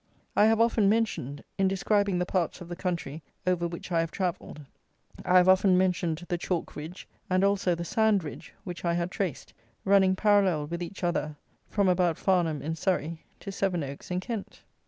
I 0.35 0.45
have 0.45 0.59
often 0.59 0.89
mentioned, 0.89 1.43
in 1.59 1.67
describing 1.67 2.17
the 2.17 2.25
parts 2.25 2.59
of 2.59 2.69
the 2.69 2.75
country 2.75 3.21
over 3.45 3.67
which 3.67 3.91
I 3.91 3.99
have 3.99 4.09
travelled; 4.09 4.61
I 5.23 5.37
have 5.37 5.47
often 5.47 5.77
mentioned 5.77 6.25
the 6.27 6.39
chalk 6.39 6.75
ridge 6.75 7.07
and 7.29 7.43
also 7.43 7.75
the 7.75 7.85
sand 7.85 8.23
ridge, 8.23 8.51
which 8.63 8.83
I 8.83 8.95
had 8.95 9.11
traced, 9.11 9.53
running 9.85 10.15
parallel 10.15 10.65
with 10.65 10.81
each 10.81 11.03
other 11.03 11.35
from 11.69 11.87
about 11.87 12.17
Farnham, 12.17 12.63
in 12.63 12.75
Surrey, 12.75 13.23
to 13.41 13.51
Sevenoaks, 13.51 14.09
in 14.09 14.19
Kent. 14.19 14.63